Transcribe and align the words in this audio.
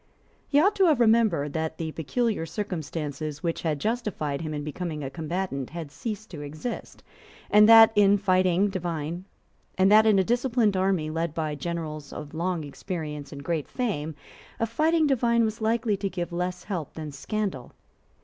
He 0.47 0.59
ought 0.59 0.75
to 0.77 0.85
have 0.85 0.99
remembered 0.99 1.53
that 1.53 1.77
the 1.77 1.91
peculiar 1.91 2.43
circumstances 2.43 3.43
which 3.43 3.61
had 3.61 3.77
justified 3.77 4.41
him 4.41 4.51
in 4.51 4.63
becoming 4.63 5.03
a 5.03 5.11
combatant 5.11 5.69
had 5.69 5.91
ceased 5.91 6.31
to 6.31 6.41
exist, 6.41 7.03
and 7.51 7.69
that, 7.69 7.91
in 7.95 8.19
a 9.77 10.23
disciplined 10.23 10.75
army 10.75 11.11
led 11.11 11.35
by 11.35 11.53
generals 11.53 12.11
of 12.11 12.33
long 12.33 12.63
experience 12.63 13.31
and 13.31 13.43
great 13.43 13.67
fame 13.67 14.15
a 14.59 14.65
fighting 14.65 15.05
divine 15.05 15.45
was 15.45 15.61
likely 15.61 15.95
to 15.97 16.09
give 16.09 16.33
less 16.33 16.63
help 16.63 16.95
than 16.95 17.11
scandal. 17.11 17.71